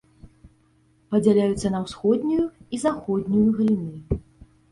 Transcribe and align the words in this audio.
Падзяляюцца 1.15 1.67
на 1.75 1.81
ўсходнюю 1.83 2.45
і 2.77 2.79
заходнюю 2.85 3.43
галіны. 3.59 4.19